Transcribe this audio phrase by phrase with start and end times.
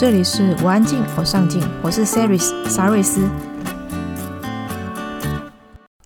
[0.00, 3.28] 这里是我安静，我上进，我是 Saris 沙瑞斯。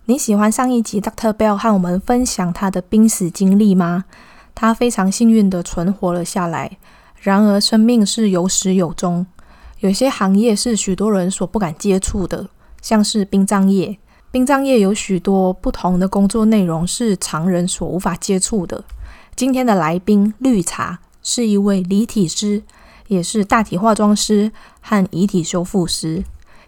[0.03, 1.31] 你喜欢上一集 Dr.
[1.31, 4.03] Bell 和我们分享他的濒死经历吗？
[4.53, 6.77] 他非常幸运地存活了下来。
[7.21, 9.25] 然而，生命是有始有终，
[9.79, 12.49] 有些行业是许多人所不敢接触的，
[12.81, 13.97] 像是殡葬业。
[14.29, 18.83] 殡葬业有许多不同的工作内容是常人所无法接触的。
[19.37, 22.63] 今天的来宾绿茶是一位离体师。
[23.07, 24.51] 也是大体化妆师
[24.81, 26.23] 和遗体修复师，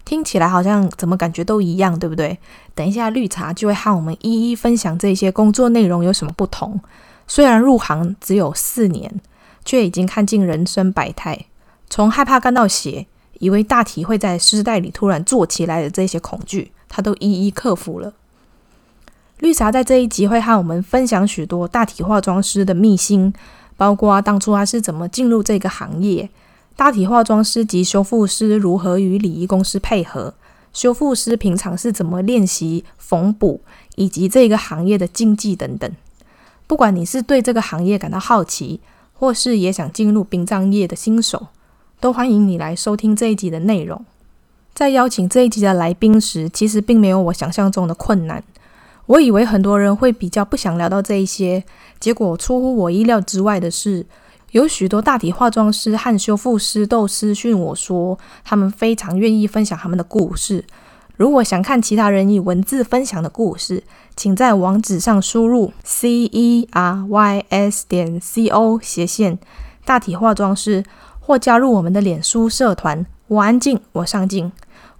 [0.06, 2.38] 听起来好像怎么感觉都一样，对不对？
[2.76, 6.80] 等一下绿茶就会和我们一一分享这些工作内容有什么不同。
[7.28, 9.20] 虽然入行只有四年，
[9.66, 11.46] 却已经看尽人生百态，
[11.90, 13.08] 从害怕看到血，
[13.40, 18.14] 以为大体会在尸袋里突然坐起来的这些恐惧，他都一一克服了。
[19.40, 23.34] 绿茶在这一集会和我们分享许多大体化妆师的秘辛。
[23.78, 26.30] 包括当初他是怎么进入这个行业，
[26.76, 30.34] 大体化妆师及修复师如何与礼仪公司配合，
[30.74, 33.62] 修复师平常是怎么练习缝补，
[33.96, 35.90] 以及这个行业的禁忌等等。
[36.66, 38.82] 不管你是对这个行业感到好奇，
[39.14, 41.48] 或是也想进入殡葬业的新手，
[42.00, 44.04] 都欢迎你来收听这一集的内容。
[44.74, 48.44] 在邀请这一集的来宾时，其实并没有我想象中的困难。
[49.08, 51.64] 我以为很多人会比较不想聊到这一些，
[52.00, 54.06] 结果出乎我意料之外的是，
[54.52, 60.66] 有许多大体化妆师和修复师都私讯我说，他们非常愿意分享他们的故事。
[61.16, 63.82] 如果想看其他人以文字分享的故事，
[64.16, 69.40] 请在网址上输入 c e r y s 点 c o 斜线
[69.84, 70.84] 大体化妆师，
[71.20, 74.52] 或加入我们的脸书社团“我安静，我上进”。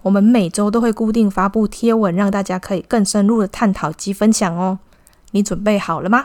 [0.02, 4.78] 我们每周都会固定发布贴文，让大家可以更深入的探讨及分享哦。
[5.32, 6.24] 你准备好了吗？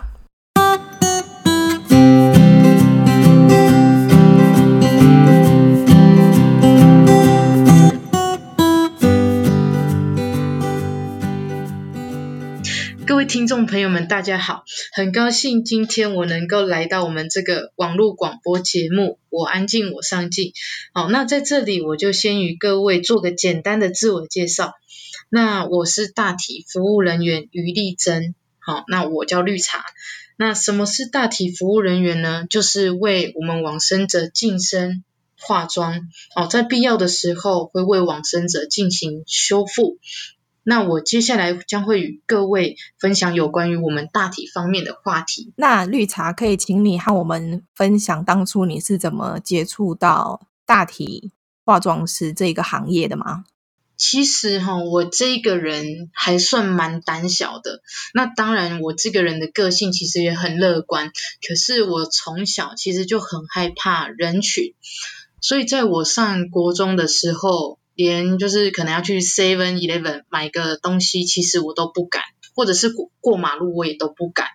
[13.26, 19.18] 听众朋友们，大家好，很高兴今天我能够来到我们这个网络广播节目。
[19.30, 20.52] 我安静，我上进。
[20.94, 24.74] 好，那在这里我就先与各位做个简单的自我介绍。
[25.30, 28.36] 那我是大体服务人员于丽珍。
[28.60, 29.84] 好，那我叫绿茶。
[30.36, 32.46] 那什么是大体服务人员呢？
[32.50, 35.04] 就是为我们往生者净身
[35.40, 36.10] 化妆。
[36.36, 39.98] 好，在必要的时候会为往生者进行修复。
[40.66, 45.52] 那我接下来将会与各位分享有关于我们大体方面的话题。
[45.58, 51.34] 那绿茶可以请你和我们分享当初你是怎么接触到大体
[51.66, 53.44] 化妆师这个行业的吗？
[53.98, 57.82] 其实哈，我这个人还算蛮胆小的。
[58.14, 61.12] 那当然，我这个人的个性其实也很乐观。
[61.48, 64.74] 可是我从小其实就很害怕人群，
[65.42, 67.80] 所以在我上国中的时候。
[67.96, 72.24] 连就是可能要去 Seven Eleven 买个东西，其实我都不敢，
[72.56, 74.48] 或者是过过马路我也都不敢。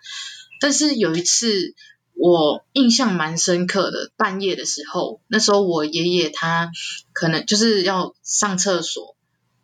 [0.60, 1.74] 但是有一次
[2.14, 6.70] 我印象蛮深刻的，半夜的时候，那时候我爷爷他
[7.12, 9.16] 可能就是要上厕所，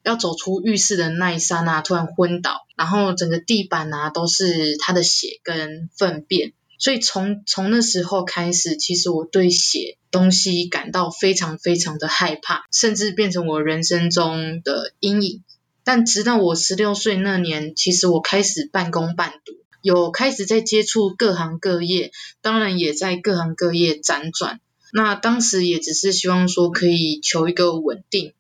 [0.05, 6.53] 要走出浴室的那一刹那突然昏倒，然后整个地板啊都是他的血跟粪便。
[6.79, 15.43] 所以从从那时候开始，其实我对写东西感到非常非常的害怕，甚至变成我人生中的阴影。
[15.85, 19.53] 但直到我十六岁那年，其实我开始半工半读，
[19.83, 24.61] 有开始在接触各行各业，当然也在各行各业辗转。
[24.93, 28.33] 那当时也只是希望说可以求一个稳定。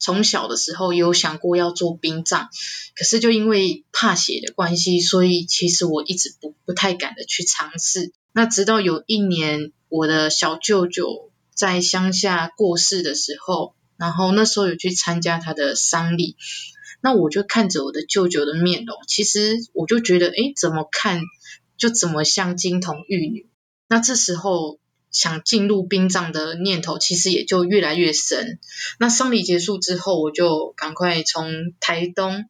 [0.00, 2.48] 从小的时候有想过要做殡葬，
[2.96, 8.10] 可是就因为怕血的关系，所以其实我一直不不太敢的去尝试。
[8.32, 16.34] 那直到有一年，我的小舅舅在乡下过世的时候，然后那时候有去参加他的丧礼，
[17.02, 21.20] 那我就看着我的舅舅的面容，其实我就觉得，诶，怎么看
[21.76, 23.46] 就怎么像金童玉女。
[23.86, 24.79] 那这时候。
[25.10, 28.58] 想进入殡葬的念头，其实也就越来越深。
[28.98, 32.44] 那丧礼结束之后，我就赶快从台东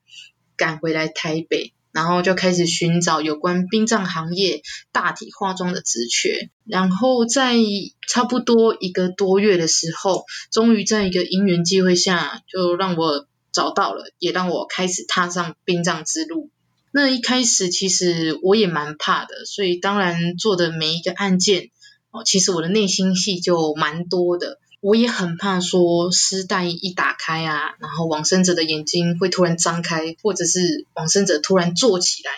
[0.57, 4.63] 赶回来台北，然后就开始寻找有关殡葬行业
[4.93, 6.51] 大体化妆的职缺。
[6.65, 7.57] 然后在
[8.09, 16.51] 差不多一个多月的时候，终于在一个因缘机会下，就让我找到了，也让我开始踏上殡葬之路。
[16.93, 21.71] 那一开始其实我也蛮怕的，所以当然做的每一个案件。
[22.11, 32.31] 哦，其实我的内心戏就蛮多的，我也很怕说尸袋一打开啊，然后往生者的眼睛会突然张开，或者是往生者突然坐起来。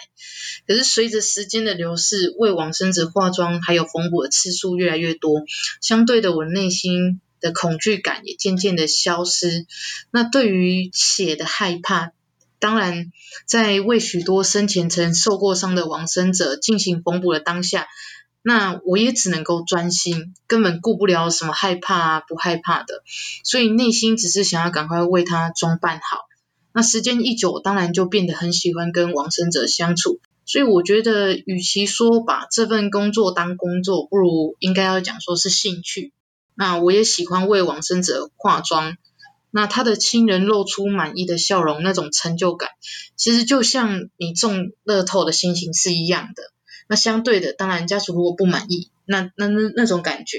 [0.66, 5.42] 可是随着时间的流逝，为往生者化妆还有缝补的次数越来越多，
[5.80, 9.66] 相对的我内心的恐惧感也渐渐的消失。
[10.10, 12.12] 那对于血的害怕，
[12.60, 13.10] 当然
[13.44, 17.88] 在为许多生前曾受过伤的往生者进行缝补的当下，
[18.42, 23.02] 那我也只能够专心，根本顾不了什么害怕啊不害怕的，
[23.44, 26.18] 所以内心只是想要赶快为他装扮好。
[26.72, 30.20] 那时间一久，当然就变得很喜欢跟往生者相处。
[30.44, 36.12] 所以我觉得，与其说把这份工作当工作，不如应该要讲说是兴趣。
[36.54, 38.96] 那我也喜欢为往生者化妆，
[39.50, 42.70] 那他的亲人露出满意的笑容，那种成就感，
[43.16, 46.42] 其实就像你中乐透的心情是一样的。
[46.92, 50.36] 那相对的，当然家属如果不满意，那那那那种感觉，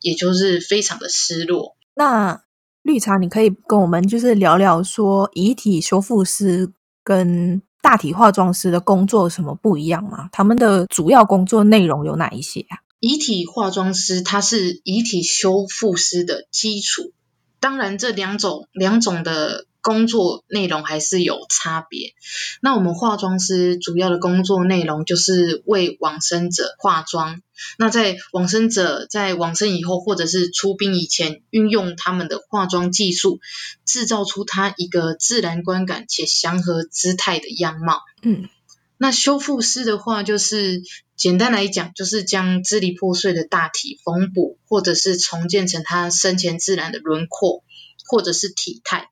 [0.00, 1.78] 也就是非常的失落。
[1.94, 2.42] 那
[2.82, 6.70] 绿茶，你可以跟我们就是聊聊说，遗体修复师
[7.02, 10.28] 跟大体化妆师的工作有什么不一样吗？
[10.30, 12.84] 他们的主要工作内容有哪一些啊？
[13.00, 17.14] 遗体化妆师他是遗体修复师的基础，
[17.60, 22.14] 当然这两种两种的工作内容还是有差别。
[22.62, 27.42] 那我们化妆师主要的工作内容就是为往生者化妆。
[27.78, 33.38] 那在往生者在往生以后，或者是出殡以前，运用他们的化妆技术，
[33.84, 38.00] 制造出他一个自然观感且祥和姿态的样貌。
[38.22, 38.48] 嗯，
[38.96, 40.82] 那修复师的话，就是
[41.14, 47.62] 简单来讲，就是将支离破碎的大体缝补，或者是重建成他生前自然的轮廓，
[48.08, 49.10] 或者是体态。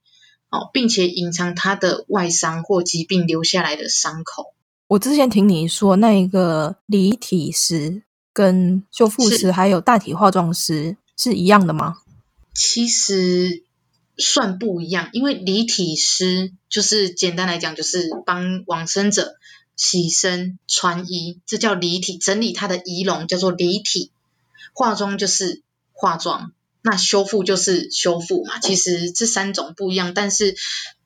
[0.52, 4.52] 哦，并且隐藏他的外伤或疾病留下来的伤口。
[4.87, 8.02] 我之前听你说，那一个离体师
[8.34, 11.96] 跟修复师还有大体化妆师是一样的吗？
[12.54, 13.64] 其实
[14.19, 19.37] 算不一样，因为离体师就是简单来讲，就是帮往生者
[19.75, 24.12] 洗身、穿衣，这叫离体，整理他的仪容叫做离体。
[24.75, 25.62] 化妆就是
[25.93, 26.52] 化妆。
[26.82, 30.56] 那修复就是修复嘛，其实这三种不一样，但是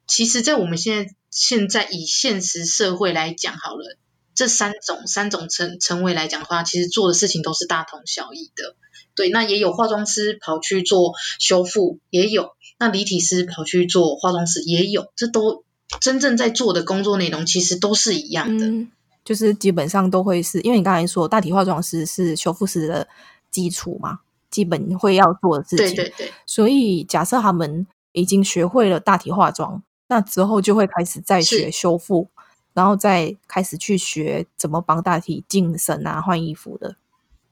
[0.06, 3.98] 其实，在我们现在现在以现实社会来讲好了，
[4.34, 8.74] 这三种三种称称谓来讲的话，其实做的事情都是大同小异的。
[9.14, 15.64] 对，那也有化妆师跑去做修复，也有那离体师跑去做化妆师，也有，这都
[16.00, 18.86] 真正在做的工作内容其实都是一样的，
[19.24, 23.08] 就是基本上都会是因为你刚才说大体化妆师是修复师的
[23.50, 24.20] 基础嘛。
[24.56, 26.32] 基本会要做的事情，对对对。
[26.46, 32.30] 所以假设他们已经学会了大体化妆，那之后就会开始再学修复，
[32.72, 36.96] 然后再开始去学怎么帮大体净身啊、换衣服的。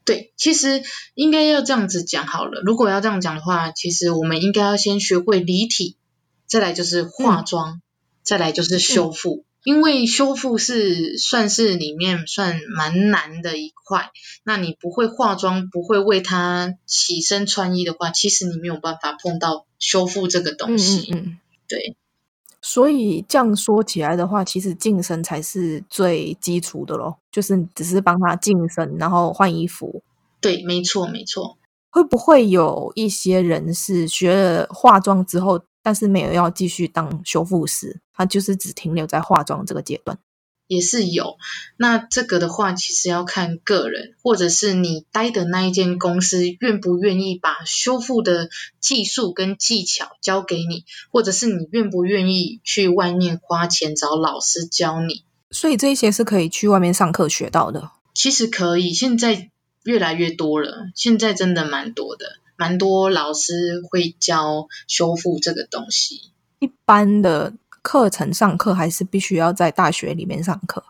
[0.03, 0.81] 对，其实
[1.13, 2.63] 应该要这样子讲好了。
[2.65, 5.95] 如果要这样讲的话，其实我们应该要先学会离体，
[6.47, 7.81] 再来就是化妆，嗯、
[8.23, 9.43] 再来就是修复。
[9.43, 14.11] 嗯因为修复是算是里面算蛮难的一块，
[14.43, 21.11] 那你不会化妆，不会为他洗身穿衣的话，其实你没有办法碰到修复这个东西。
[21.11, 21.97] 嗯，嗯，对。
[22.61, 30.03] 所以这样说起来的话，其实净身才是最基础的咯，就是只是帮他净身，然后换衣服。
[30.39, 31.57] 对，没错，没错。
[31.89, 40.17] 会不会有一些人是学了化妆之后，但是没有要继续当修复师，他就是只停留在化妆这个阶段，
[40.65, 41.37] 也是有。
[41.77, 48.49] 那这个的话，其实要看个人，或者是你待的那一间公司愿不愿意把修复的
[48.79, 55.23] 技术跟技巧教给你，或者是你愿不愿意去外面花钱找老师教你。
[55.51, 57.91] 所以这些是可以去外面上课学到的。
[58.15, 59.51] 其实可以，现在
[59.83, 62.25] 越来越多了，现在真的蛮多的。
[62.57, 66.31] 蛮多老师会教修复这个东西。
[66.59, 70.83] 一般的课程上课还是必须要在大学里面上课？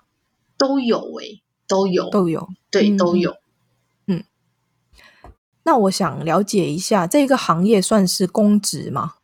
[0.57, 3.35] 都有诶、欸，都有，都有，对，嗯、都有。
[4.07, 4.23] 嗯，
[5.63, 9.15] 那我想了解一下，这个行业算是公职吗？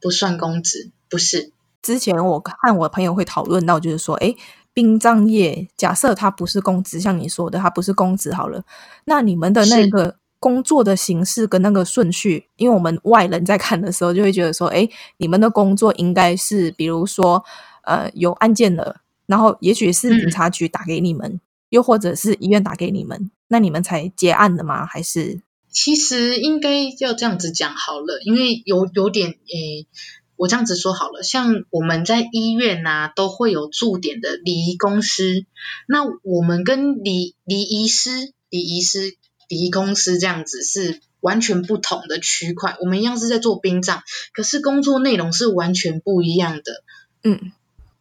[0.00, 1.52] 不算公职，不是。
[1.80, 4.36] 之前我看我朋友会讨论到，就是说，诶，
[4.74, 8.62] 殡葬业假设它不是公职，像你说的，它不是公职好了，
[9.06, 10.16] 那你们的那个。
[10.40, 17.44] 工作的形式跟那个顺序，因为我们外人在看的时候就会觉得说，哎，你们的工作应该是，比如说，
[17.82, 21.40] 呃，有案件了，然后也许是警察局打给你们，嗯、
[21.70, 24.86] 又或者是医院打给你们，那你们才结案的吗？
[24.86, 25.40] 还是？
[25.70, 29.86] 其实应该要这样子讲好了，因为有有点，诶，
[30.36, 35.44] 我这样子说好了，像我们在医院呐、啊，都会有驻点的礼仪公司，
[35.88, 39.16] 那我们跟礼礼仪师、礼仪师。
[39.48, 44.02] 礼仪公司这样子是完全不同的区块，我们一样是在做殡葬，
[44.32, 46.84] 可是工作内容是完全不一样的。
[47.24, 47.52] 嗯，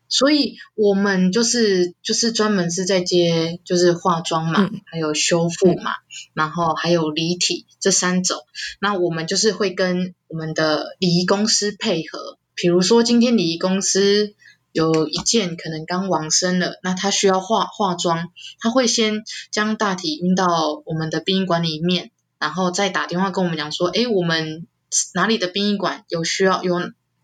[0.09, 5.97] 所以我们就是就是专门是在接就是化妆嘛，嗯、还有修复嘛，嗯、
[6.33, 8.37] 然后还有离体这三种。
[8.79, 14.35] 那我们就是会跟我们的礼仪公司配合，比如说今天礼仪公司
[14.71, 24.67] 有一件可能刚往生了，那他需要化化妆，他会先将大体运到我们的殡仪馆里面，然后再打电话跟我们讲说，诶，我们
[25.13, 26.79] 哪里的殡仪馆有需要有。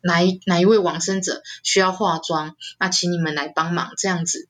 [0.05, 2.57] 哪一哪一位往生者需要化妆？
[2.77, 4.49] 那请你们来帮忙，这样子。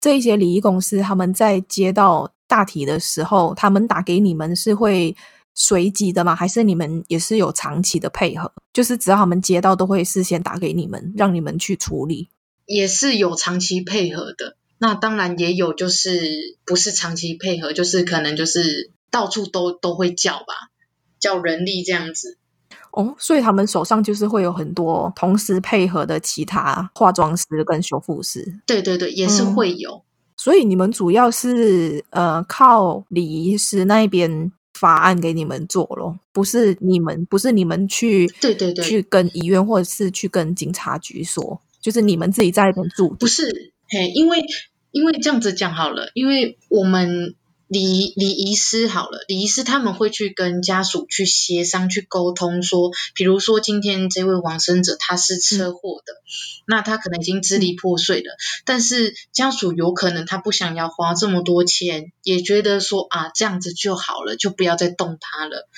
[0.00, 5.16] 这一些礼仪公司他们在接到大体的时候，他们打给你们是会
[5.60, 6.36] 随机的吗？
[6.36, 8.52] 还是你们也是有长期的配合？
[8.72, 12.28] 就是只要他们接到，都会事先打给你们，让你们去处理。
[12.64, 14.56] 也是有长期配合的。
[14.78, 20.70] 那当然也有，就是不是长期配合，就是可能就是到处都都会叫吧，
[21.18, 22.38] 叫人力这样子。
[22.92, 28.60] 哦，所以他们手上就是会有很多同时配合的其他化妆师跟修复师。
[28.64, 29.94] 对对对，也是会有。
[29.94, 30.02] 嗯，
[30.36, 43.08] 所以你们主要是呃靠礼仪师那边发案给你们做咯，不是你们不是你们去对对对去跟医院或者是去跟警察局说，就是你们自己在那边住。
[43.18, 44.44] 不是，嘿，因为
[44.92, 47.34] 因为这样子讲好了，因为我们。
[47.68, 65.68] 礼礼仪师好了，礼仪师他们会去跟家属去协商、去沟通，说，比如说今天这位往生者他是车祸的，嗯、那他可能已经支离破碎了，嗯、但是家属有可能他不想要花这么多钱，也觉得说啊这样子就好了，就不要再动他了。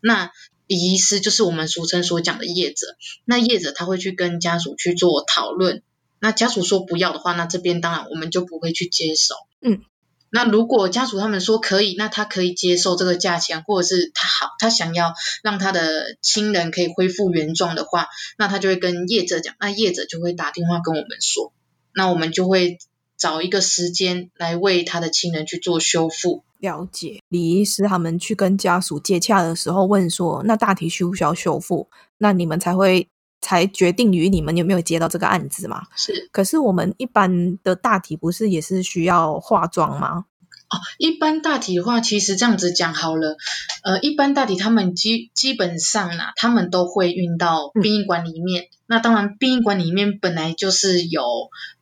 [0.00, 0.30] 那
[0.68, 5.82] 礼仪师就是我们俗称所讲的业者，那业者他会去跟家属去做讨论，
[6.20, 9.82] 那家属说不要的话，那这边当然我们就不会去接手，嗯。
[10.32, 18.06] 那如果家属他们说可以，那他可以接受这个价钱，或者是他好，他想要让他的亲人可以恢复原状的话，
[18.38, 21.52] 那他就会跟业者讲，那业者就会打电话跟我们说，
[21.94, 22.78] 那我们就会
[23.16, 26.44] 找一个时间来为他的亲人去做修复。
[26.58, 31.88] 了解，李医师他们去跟家属接洽的时候问说，那大体需不需要修复？
[32.18, 33.08] 那你们才会
[33.40, 35.86] 才决定于你们有没有接到这个案子嘛？
[35.96, 36.28] 是。
[36.32, 40.26] 可是我们一般的大体不是也是需要化妆吗？
[40.68, 43.36] 哦，一般大体的话，其实这样子讲好了，
[43.82, 48.64] 呃，一般大体他们基基本上呢，他们都会运到殡仪馆里面。
[48.64, 51.22] 嗯、那当然，殡仪馆里面本来就是有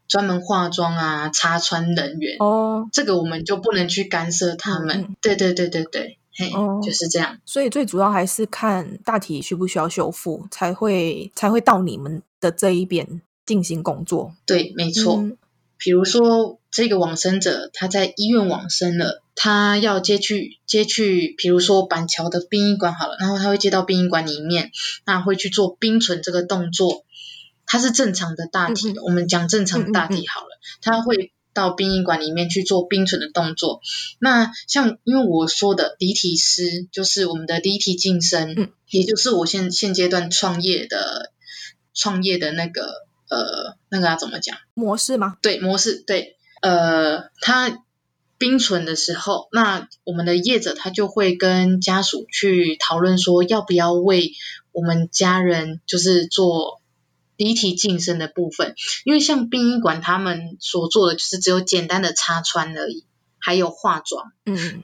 [0.07, 5.03] 专门化妆啊、擦穿人员哦，这个我们就不能去干涉他们。
[5.03, 6.18] 嗯、对对对对对。
[6.55, 7.39] 哦，就是这样。
[7.45, 14.35] 所以最主要还是看大体需不需要修复，才会才会到你们的这一边进行工作。
[14.47, 15.17] 对，没错。
[15.17, 15.37] 嗯、
[15.77, 24.71] 比如说这个往生者他在医院往生了，他要接去接去，比如说板桥的殡仪馆好了，然后他会接到殡仪馆里面，
[25.05, 27.05] 那会去做冰存这个动作。
[27.67, 31.33] 他是正常的大体，我们讲正常大体好了，他会。
[31.59, 33.81] 到殡仪馆里面去做冰存的动作。
[34.21, 41.33] 那像因为我说的离体师，就是我们的离体晋升，嗯、也就是我现现阶段创业的
[41.95, 42.83] 创业的那个
[43.29, 45.37] 呃那个要怎么讲模式吗？
[45.43, 46.37] 对，模式对。
[46.63, 47.85] 呃，他
[48.39, 54.33] 冰存的时候，那我们的业者他就会跟家属去讨论说，要不要为
[54.71, 56.81] 我们家人就是做。
[57.39, 63.07] 离体净身的部分，因为像殡仪馆他们所做的就是只有简单的擦穿而已，
[63.39, 64.33] 还有化妆。
[64.45, 64.83] 嗯，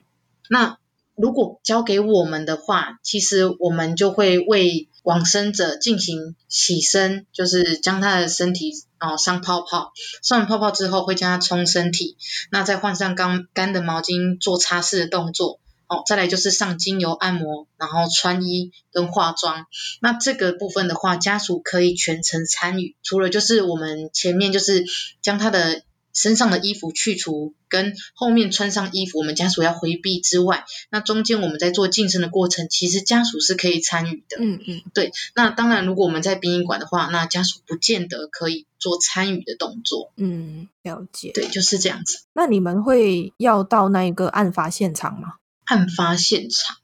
[0.49, 0.79] 那
[1.17, 9.93] 如果交给我们的话，其实我们就会为往生者进行洗身，就是将他的身体哦上泡泡，
[10.23, 12.17] 上完泡泡之后会将他冲身体，
[12.53, 15.61] 那再换上干干的毛巾做擦拭的动作。
[15.87, 19.67] 哦，再来就是上精油按摩，然后穿衣跟化妆。
[20.01, 22.97] 那这个部分的话，家属可以全程参与。
[23.03, 24.85] 除了就是我们前面就是
[25.21, 34.37] 将他的身上的衣服去除，跟后面穿上衣服，我们家属要回避之外，那中间我们在做晋升的过程，其实家属是可以参与的。
[34.39, 35.11] 嗯嗯，对。
[35.35, 40.13] 那当然，如果我们在殡仪馆的话，那家属不见得可以做参与的动作。
[40.17, 41.33] 嗯，了解。
[41.35, 42.21] 对，就是这样子。
[42.33, 45.35] 那你们会要到那一个案发现场吗？
[45.65, 46.77] 案发现场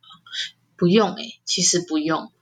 [0.76, 2.32] 不用诶、欸，其实不用，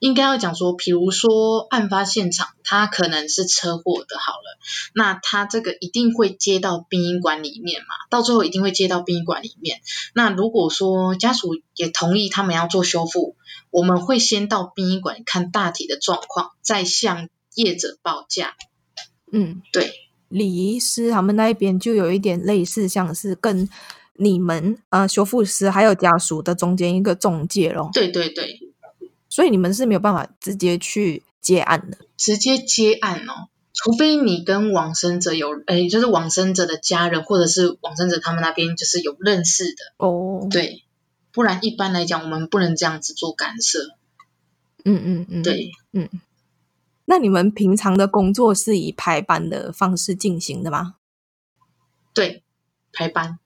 [0.00, 4.58] 应该要讲说，比如说案发现场，他可能是车祸的，好了，
[4.94, 9.80] 那他这个一定会接到殡仪馆里面嘛，到最后一定会接到殡仪馆里面。
[10.12, 13.34] 那如果说家属也同意他们要做修复，
[13.70, 18.56] 我们会先到殡仪馆看大体的状况，再向业者报价。
[19.32, 19.90] 嗯，对，
[20.28, 23.66] 礼仪师他们那一边就有一点类似，像是跟。
[24.18, 27.90] 你们呃，修复师还有家属的中间一个中介咯。
[27.92, 28.60] 对对对，
[29.28, 31.98] 所以你们是没有办法直接去接案的。
[32.16, 40.84] 直接接案哦，除非你跟往生者有，哎，就是往生者的家人，或者是往生者他们那边就是有认识的哦，对，
[41.32, 43.96] 不然一般来讲，我们不能这样子做干涉。
[44.84, 46.08] 嗯嗯嗯，对，嗯。
[47.08, 50.96] 那你们平常的工作是以排班的方式进行的吗？
[52.12, 52.42] 对，
[52.92, 53.38] 排班。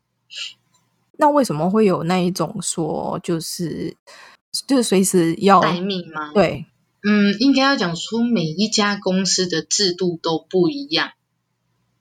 [1.20, 3.94] 那为什么会有那一种说，就是
[4.66, 6.32] 就是随时要待命吗？
[6.32, 6.64] 对。
[7.02, 11.12] 嗯，应该要讲出，每一家公司的制度都不一样。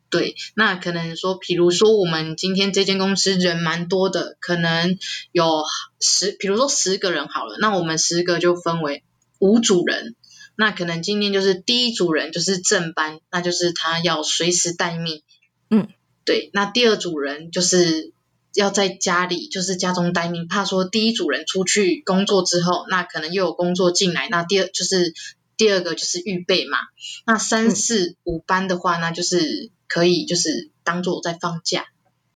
[0.09, 4.97] 对，那可能说，比如说我们今天这间公司人蛮多的，可能
[5.31, 5.63] 有
[5.99, 9.03] 十，比如说十个人好了，那我们十个就分为
[9.39, 10.15] 五组人。
[10.55, 15.21] 那可能今天就是第一组人就是正班，那就是他要随时待命。
[15.69, 15.87] 嗯，
[16.25, 16.49] 对。
[16.53, 18.13] 那第二组人就是。
[18.53, 25.13] 要在家里，就是家中待命，怕说第一组人出去工作之后，那可能又有工作进来，那第二就是
[25.57, 26.77] 第二个就是预备嘛。
[27.25, 31.85] 那三四五班的话，那就是可以就是当做在放假。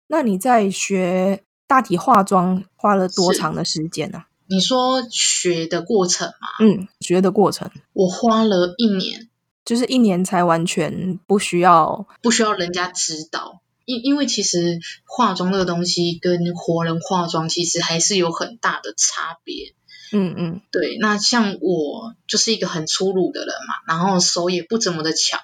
[0.08, 4.18] 那你在学大体化妆花了多长的时间呢？
[4.18, 4.26] 啊？
[4.48, 6.48] 你说学的过程吗？
[6.60, 9.28] 嗯，学的过程，我花了一年，
[9.64, 13.60] 就是一年才完全不需要不需要人家指导。
[13.90, 19.74] 因因为其实化妆这个东西跟活人化妆其实还是有很大的差别。
[20.12, 20.96] 嗯嗯，对。
[21.00, 25.38] 那像我就是一个很粗鲁的人嘛，然后手也不怎么的巧。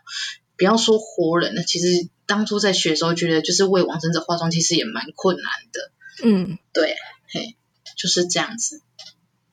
[0.57, 5.93] 不要说活人了，其实当初在学的时候觉得就是为往生者化妆，其实也蛮困难的。
[6.25, 6.97] 嗯，对，
[7.29, 7.57] 嘿，
[7.97, 8.81] 就是这样子。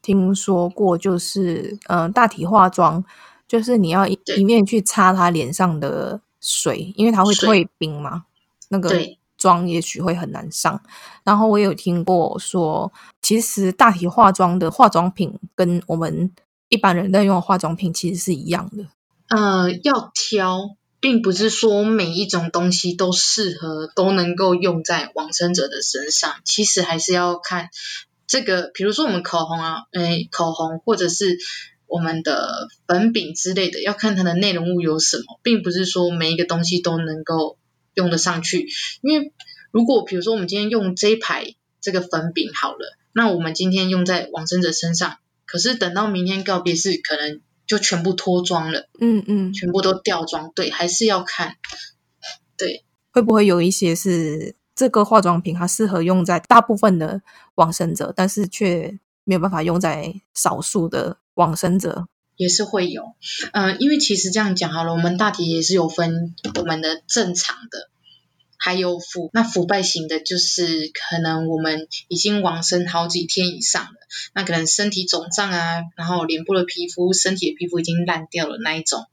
[0.02, 3.04] 听说过，就是嗯、呃，大体化妆
[3.48, 8.26] 就是你要一一面去擦他脸上的水，因为它会退冰嘛。
[8.74, 8.90] 那个
[9.38, 10.82] 妆也许会很难上，
[11.24, 16.32] 然后我有听过说，其实大体化妆的化妆品跟我们
[16.70, 18.86] 一般人在用的化妆品其实是一样的。
[19.28, 27.70] 呃，要挑，并不是说每一种东西都适合都能够用在往生者的身上，其实还是要看
[28.26, 31.38] 这个，比如说我们口红啊，诶，口红或者是
[31.86, 37.58] 我们的粉饼之类的，要看它的内容物有什么，并不是说每一个东西都能够。
[37.94, 38.68] 用得上去，
[39.02, 39.34] 因为
[39.72, 51.56] 如果比如说我们今天用这一排这个粉饼好了，那我们今天用在往生者身上，可是等到明天告别式，可能就全部脱妆了，嗯嗯，全部都掉妆，对，还是要看，
[52.58, 57.22] 对，会不会有一些是这个化妆品它适合用在大部分的
[57.56, 62.08] 往生者，但是却没有办法用在少数的往生者？
[62.36, 63.14] 也是会有，
[63.52, 67.90] 嗯、呃，因为其实这样讲好了，我们大体也是有分我们的正常的，
[68.58, 73.94] 还有腐，那腐败型的，就是可能我们已经往生好几天以上了，
[74.34, 79.06] 那可能身体肿胀啊，然后脸部的皮肤、身体的皮肤已经烂掉了那一种，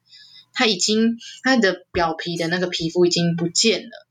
[0.53, 4.07] 它已经它的表皮的那个皮肤已经不见了。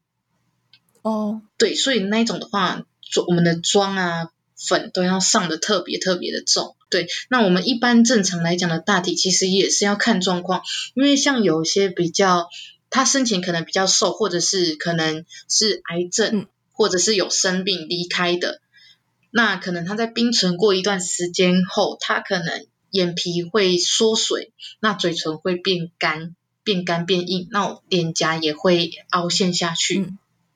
[1.01, 2.85] 哦，对，所以那一种的话，
[3.27, 6.75] 我们的妆啊粉都要上的特别特别的重。
[6.89, 10.63] 对，那我们一般正常来讲的大体，其实也是要看状况，
[10.95, 12.49] 因为像有些比较，
[12.89, 18.59] 他生前可能比较瘦，或者是可能是癌症，或者是有生病离开的，
[19.29, 30.11] 那可能他在冰存过一段时间后，他可能眼皮会缩水，那嘴唇会变干，变干变硬，那脸颊也会凹陷下去，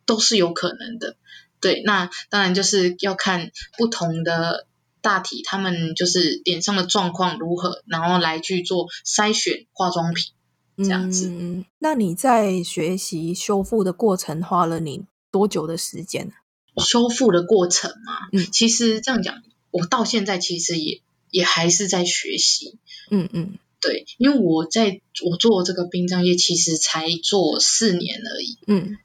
[0.07, 1.15] 都是有可能的。
[1.63, 4.67] 对，那当然就是要看不同的。
[5.04, 10.32] 大体他们就是脸上的状况如何，然后来去做筛选化妆品，
[10.78, 11.28] 这样子。
[11.28, 16.32] 嗯，那你在学习修复的过程花了你多久的时间？
[16.78, 22.78] 修复的过程嘛，嗯，其实这样讲，我到现在其实也也还是在学习。
[23.12, 28.58] 嗯嗯，对，因为我在我做这个殡葬业，其实才做四年而已。
[28.67, 28.97] 嗯，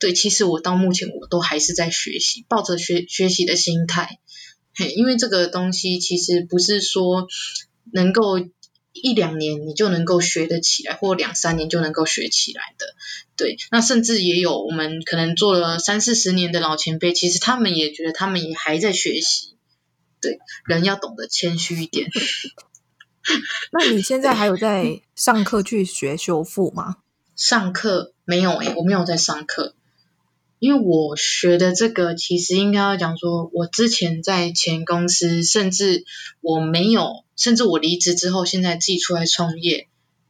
[0.00, 4.18] 对，其实我到目前我都还是在学习，抱着学学习的心态。
[4.96, 7.28] 因为这个东西其实不是说
[7.92, 8.38] 能够
[8.92, 12.86] 一两年你就能够学得起来，或两三年就能够学起来的。
[13.36, 19.56] 对，那甚至也有我们可能做了三四十年的老前辈，其实他们也觉得他们也还在学习。
[20.22, 22.08] 对，人要懂得谦虚一点。
[23.70, 26.96] 那你现在还有在上课去学修复吗？
[27.36, 29.74] 上课没有诶，我没有在上课。
[30.60, 36.04] 因为我学的这个，其实应该要讲说，我之前在前公司，甚至
[36.42, 39.88] 我没有，甚至我离职之后，现在自己出来创业，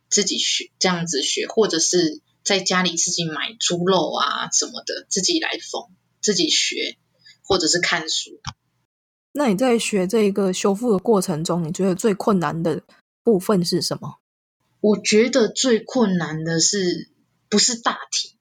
[0.09, 5.91] 自己学这样子学，或者是在家里自己买猪肉啊什么的，自己来缝，
[6.21, 6.97] 自己学，
[7.43, 8.41] 或者是看书。
[9.33, 12.83] 那你在学这个修复的过程中，你觉得最困难的
[13.25, 14.19] 部分是什么？
[14.81, 17.11] 我觉得最困难的是
[17.49, 18.37] 不是大体，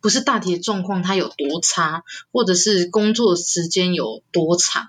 [0.00, 4.88] 不是大体的状况它有多差，或者是工作时间有多长，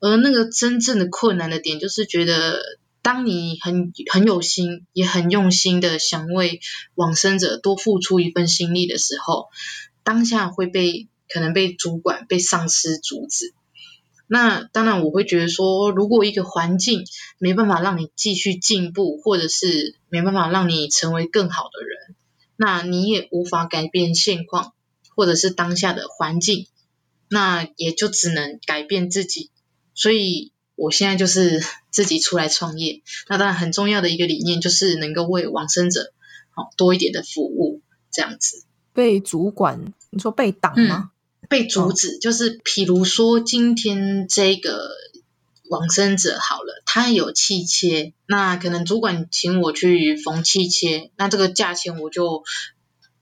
[0.00, 2.60] 而那个真正的困难的点就是觉得，
[3.02, 6.60] 当你很很有心，也很用心的想为
[6.94, 9.48] 往生者多付出一份心力的时候，
[10.04, 13.54] 当下会被可能被主管、被上司阻止。
[14.30, 17.04] 那当然，我会觉得说，如果一个环境
[17.38, 22.14] 没办法让你继续进步，或者是没办法让你成为更好的人，
[22.60, 24.72] 那你也无法改变现况，
[25.14, 26.66] 或者是当下的环境，
[27.28, 29.50] 那也就只能改变自己。
[29.94, 33.02] 所以，我现在就是 自己出来创业。
[33.28, 36.12] 那当然，很重要的一个理念就是能够为往生者
[36.50, 38.64] 好多一点的服务，这样子。
[38.92, 41.10] 被主管，你说被挡吗？
[41.12, 41.14] 嗯
[41.48, 44.90] 被阻止，哦、就是譬如说，今天这个
[45.70, 52.42] 往生者好了，他有气切，那可能主管请我去缝气切，那这个价钱我就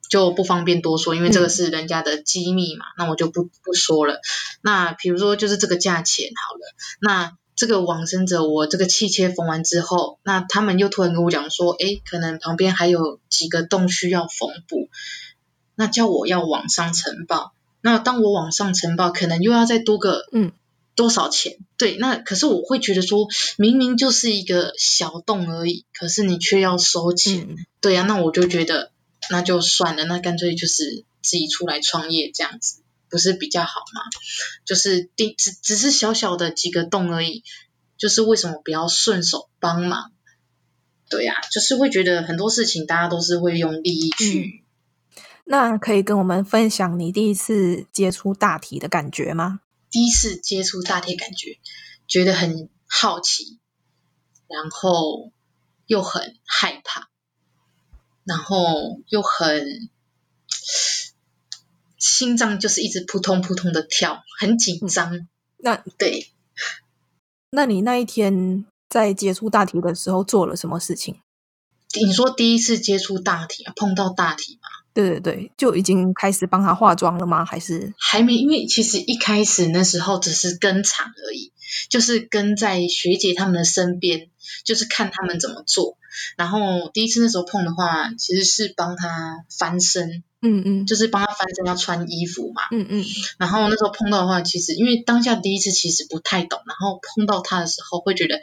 [0.09, 4.21] 就不方便多说，因为这个是人家的机密嘛，嗯、那我就不不说了。
[4.63, 14.89] 那比如说，就是这个价钱好了，那这个往生者我这个气切缝完之后，那他们又突然跟我讲说，诶，可能旁边还有几个洞需要缝补，
[15.75, 17.53] 那叫我要往上呈报。
[17.81, 20.53] 那当我往上呈报，可能又要再多个嗯
[20.97, 21.53] 多少钱？
[21.61, 28.91] 嗯、对，那可是我会觉得说，明明就是一个小洞而已，可是你却要收钱，嗯、对呀、啊，那我就觉得
[29.31, 34.01] 那就算了，那干脆就是自己出来创业这样子，不是比较好吗？
[34.65, 37.45] 就是第只只是小小的几个洞而已，
[37.97, 40.11] 就是为什么不要顺手帮忙？
[41.09, 44.41] 对呀、啊，就是会觉得很多事情大家都是会用利益去。
[44.41, 44.67] 嗯
[45.49, 49.61] 那可以跟我们分享你第一次接触大体的感觉吗？
[49.97, 51.59] 第一次接触大体感觉，
[52.07, 53.59] 觉得很好奇，
[54.47, 55.33] 然后
[55.87, 57.09] 又很害怕，
[58.23, 59.89] 然后又很
[61.97, 65.17] 心脏就是一直扑通扑通的跳，很紧张。
[65.17, 66.31] 嗯、那对，
[67.49, 71.23] 那你那一天在接触大体的时候做了什么事情？
[71.99, 74.69] 你说第一次接触大体啊，碰到大体吗？
[75.03, 77.45] 对对对，就已经开始帮他化妆了吗？
[77.45, 78.33] 还是还没？
[78.33, 81.53] 因为其实一开始那时候只是跟场而已，
[81.91, 84.31] 就是跟在学姐他们的身边，
[84.65, 85.99] 就是看他们怎么做。
[86.39, 93.05] 然后第一次那时候碰的话，其实是帮他翻身，嗯嗯，就是帮他翻身要穿衣服嘛，嗯嗯。
[93.39, 98.41] 然后那时候碰到的话，其实因为当下第一次其实不太懂，然后碰到他的时候会觉得。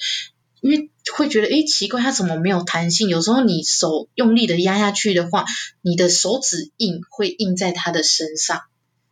[0.61, 3.09] 因为会觉得，诶，奇怪，它怎么没有弹性？
[3.09, 5.45] 有时候你手用力的压下去的话，
[5.81, 8.61] 你的手指印会印在他的身上，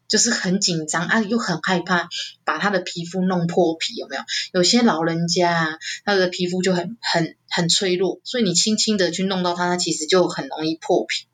[0.08, 2.08] 就是很紧张啊，又很害怕
[2.46, 4.22] 把他的皮肤弄破皮，有没有？
[4.54, 11.26] 有些老人家，他的皮肤就很很很脆弱，所以你轻轻的去弄到他，他其实就很容易破皮。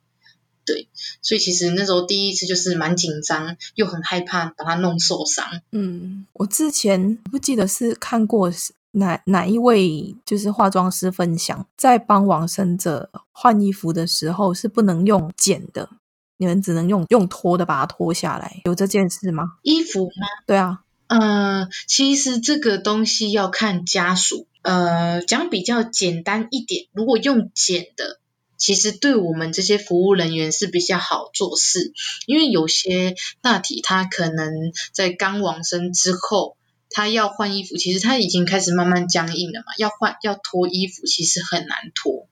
[0.65, 0.89] 对，
[1.21, 5.61] 所以其实那时候第一次就是蛮紧张，又很害怕把他弄受伤。
[5.71, 8.51] 嗯，我之前不记得是看过。
[8.91, 15.89] 哪哪一位就是化妆师分享，在帮往生者换衣服的时候是不能用剪的，
[16.37, 19.43] 你们只能用用脱的把它脱下来，有这件事吗？
[19.61, 20.27] 衣服吗？
[20.47, 28.19] 对啊，呃，其实这个东西要看家属，呃，讲比较简单一点，如果用剪的，
[28.57, 31.93] 其实对我们这些服务人员是比较好做事，
[32.25, 36.55] 因为有些大体他可能在刚往生之后。
[36.89, 39.65] 他要换衣服，其实他已经开始慢慢僵硬了嘛。
[39.77, 42.27] 要换要脱衣服，其实很难脱，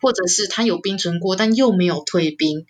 [0.00, 2.66] 或者是他有冰存过，但又没有退冰，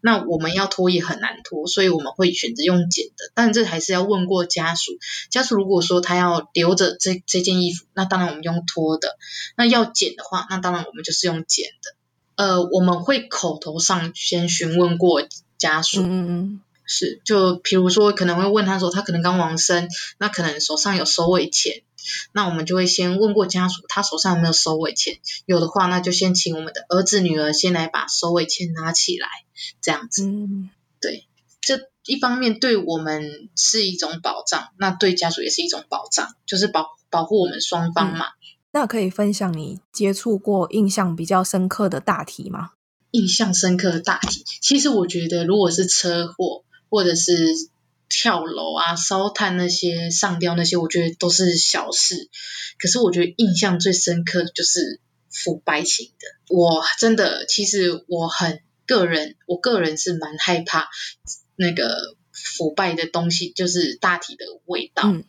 [0.00, 3.30] 那我们要脱也很难脱，所以我们会选择用剪的。
[3.34, 4.98] 但这还是要问过家属，
[5.30, 9.16] 家属如果说他要留着这这件衣服，那当然我们用脱的。
[9.56, 11.96] 那要剪的话，那当然我们就是用剪的。
[12.36, 15.22] 呃，我们会口头上先询问过
[15.58, 16.00] 家属。
[16.02, 16.60] 嗯嗯。
[16.92, 21.82] 是，就比如说可能会问他说，他可能刚往生，那可能手上有收尾钱，
[22.32, 29.28] 那我们就会先问过家属，他手上有没有收尾钱，有的话，那就先请我们的儿子女儿先来把收尾钱拿起来，
[29.80, 30.24] 这样子。
[30.24, 30.68] 嗯，
[31.00, 31.28] 对，
[31.60, 38.26] 这一方面对我们是一种保障，那对家属也是一种保障，就是保保护我们双方嘛。
[38.26, 38.34] 嗯，
[38.72, 42.72] 那可以分享你接触过印象比较深刻的大题吗？
[43.12, 46.64] 印象深刻的大题，其实我觉得如果是车祸。
[46.90, 47.32] 或者是
[48.08, 52.28] 跳楼啊、烧炭那些、上吊那些，我觉得都是小事。
[52.78, 55.00] 可是我觉得印象最深刻的就是
[55.30, 56.54] 腐败型的。
[56.54, 60.88] 我真的，其实我很个人，我个人是蛮害怕
[61.56, 65.04] 那个腐败的东西，就是大体的味道。
[65.06, 65.24] 嗯、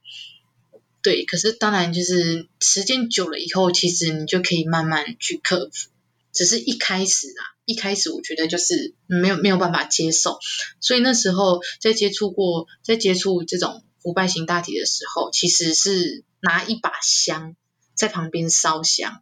[1.04, 5.90] 对，可是当然就是时间久了以后，其实你就可以慢慢去克服。
[6.34, 10.40] 只是一开始啊，一开始我觉得就是没有没有办法接受，
[10.80, 17.56] 所以那时候在接触过，在接触这种腐败型大体的时候，其实是拿一把香
[17.96, 19.22] 在旁边烧香，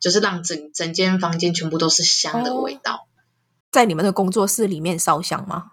[0.00, 2.94] 就是让整整间房间全部都是香的味道。
[2.94, 3.00] 哦，
[3.72, 5.72] 在你们的工作室里面烧香吗？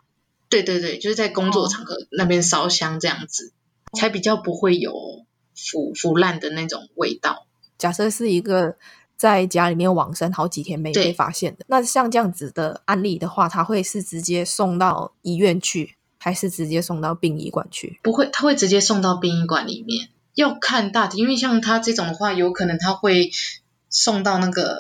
[0.50, 3.54] 对对对，就是在工作场合那边烧香这样子，
[3.92, 4.94] 哦，才比较不会有
[5.56, 7.48] 腐腐烂的那种味道。
[7.78, 8.78] 假设是一个
[9.18, 18.00] 在家里面往生好几天没被发现的，那像这样子的案例的话，他会是直接送到医院去，还是直接送到殡仪馆去？
[18.04, 20.10] 不会，他会直接送到殡仪馆里面。
[20.34, 23.32] 要看大体，因为像他这种的话，有可能他会
[23.90, 24.78] 送到那个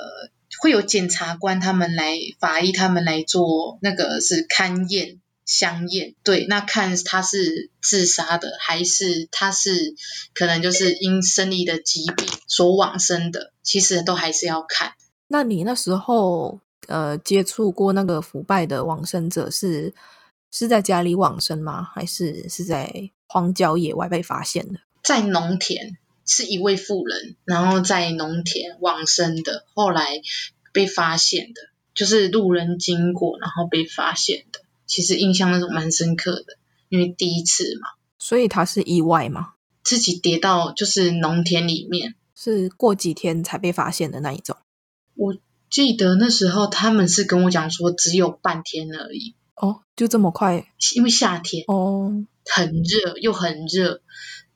[0.59, 5.21] 会有检察官他们来法医他们来做那个是勘验。
[5.45, 9.95] 香艳，对，那看他是自杀的，还是他是
[10.33, 14.93] 可能就是因生理的疾病所往生的，其实都还是要看。
[15.27, 19.93] 那你那时候呃接触过那个腐败的往生者是
[20.51, 21.83] 是在家里往生吗？
[21.83, 24.79] 还是是在荒郊野外被发现的？
[25.03, 30.21] 在农田，是一位妇人，然后在农田往生的，后来
[30.73, 31.61] 被发现的，
[31.93, 34.61] 就是路人经过，然后被发现的。
[34.85, 36.57] 其实印象那种蛮深刻的，
[36.89, 39.53] 因为第一次嘛，所以他是意外吗？
[39.83, 44.57] 自己跌到就是农田里面，是过几天才被发现的那一种。
[45.15, 45.35] 我
[45.69, 49.35] 记得那时候他们是跟我讲说只有半天而已。
[49.55, 50.67] 哦，就这么快？
[50.95, 54.01] 因为夏天哦，很热又很热，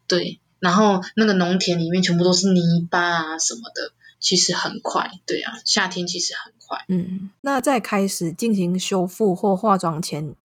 [0.08, 0.40] 对。
[0.60, 5.10] 然后那个农田里面全部都是泥巴啊什么的，其实很快。
[5.26, 6.54] 对啊，夏天其实很。
[6.88, 10.36] 嗯，那在开始进行修复或化妆前，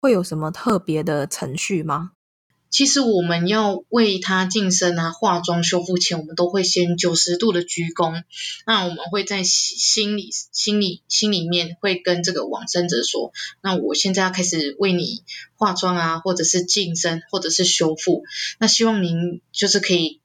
[0.00, 2.12] 会有什么特别的程序吗？
[2.70, 8.22] 其实我们要为他净身啊，化妆修复前，我们都会先九十度的鞠躬。
[8.64, 15.24] 那我们会在心里、心里、心里面会跟这个往生者说：“那我现在要开始为你
[15.56, 18.22] 化妆啊，或者是净身，或者是修复。
[18.60, 20.19] 那希望您就是可以。”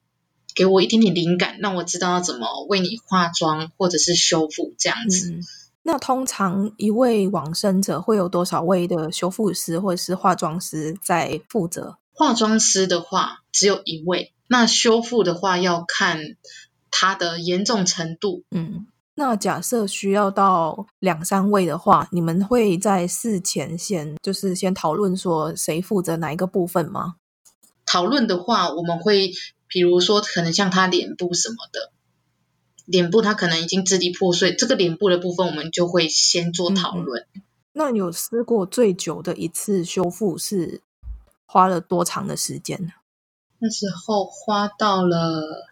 [0.55, 5.31] 给我一点点灵感，让我知道要怎么为你化妆或者是修复这样子。
[5.31, 5.41] 嗯，
[5.83, 11.97] 那通常一位往生者会有多少位的修复师或者是化妆师在负责？
[12.13, 16.37] 化妆师的话只有一位，那修复的话要看
[16.89, 18.43] 它的严重程度。
[18.51, 27.15] 嗯，那假设需要到两三位的话，你们会在事前先就是先讨论说谁负责哪一个部分吗？
[27.85, 29.31] 讨论的话，我们会。
[29.67, 31.91] 比如说，可能像他脸部什么的，
[32.85, 37.25] 脸部他可能已经支离破碎，这个脸部的部分我们就会先做讨论。
[37.33, 37.41] 嗯，
[37.73, 40.81] 那你有试过最久的一次修复是
[41.45, 42.91] 花了多长的时间呢？
[43.57, 45.67] 那时候花到了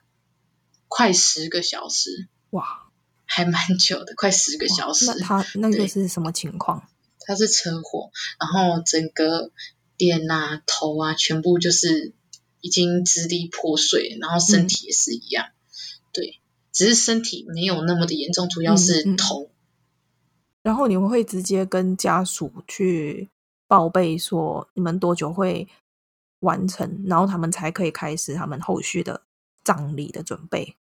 [0.88, 2.88] 快十个小时，哇，
[3.26, 5.06] 还蛮久的，快十个小时。
[5.06, 6.90] 那他那个是什么情况？
[7.20, 9.52] 他是车祸，然后整个
[9.98, 12.14] 脸啊、头啊，全部就是。
[12.64, 15.52] 已经支离破碎，然后身体也是一样，嗯，
[16.14, 16.40] 对，
[16.72, 19.52] 只是身体没有那么的严重，主要是头。
[20.62, 23.30] 然后你们会直接跟家属去
[23.68, 25.68] 报备说你们多久会
[26.40, 29.24] 完成，然后他们才可以开始他们后续的
[29.66, 30.78] 葬礼的准备。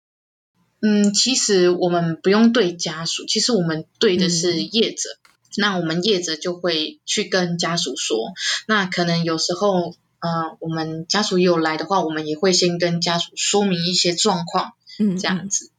[0.82, 8.18] 嗯，其实我们不用对家属，其实我们对的是业者，嗯，那我们业者就会去跟家属说，
[8.66, 9.96] 那可能有时候。
[10.20, 15.70] 呃，我们家属有来的话，我们也会先跟家属说明一些状况，嗯，这样子，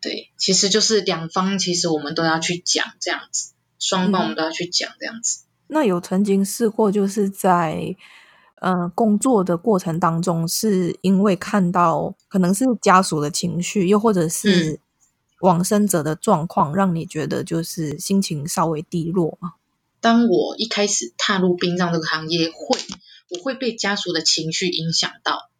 [0.00, 5.42] 对，其实就是两方，其实我们都要去讲这样子，双方我们都要去讲这样子。
[5.42, 7.96] 嗯，那有曾经试过，就是在
[8.60, 14.78] 呃工作的过程当中，是因为看到可能是家属的情绪，又或者是
[15.40, 19.54] 往生者的状况，让你觉得就是心情稍微低落吗？
[20.00, 22.78] 当我一开始踏入殡葬这个行业，会。
[23.32, 25.50] 我会被家属的情绪影响到，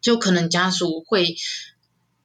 [0.00, 1.36] 就可能家属会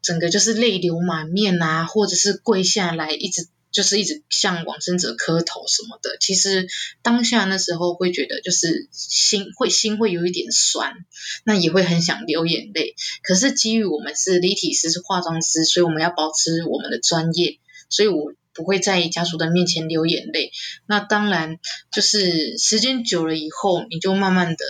[0.02, 6.18] 整个就是泪流满面啊，或者是跪下来一直就是一直向往生者磕头什么的。
[6.20, 6.68] 其实
[7.02, 10.94] 当下那时候会觉得就是心会心会有一点酸，
[11.44, 12.96] 那也会很想流眼泪。
[13.24, 18.34] 可是基于我们是立体师是化妆师，所以我们要保持我们的专业，所以我。
[18.54, 20.52] 不会在家属的面前流眼泪，
[20.86, 21.60] 那当然
[21.92, 24.66] 就是时间久了以后，你就慢慢的